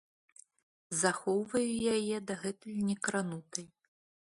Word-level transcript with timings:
Захоўваю 1.01 1.69
яе 1.95 2.17
дагэтуль 2.33 2.83
некранутай. 2.89 3.65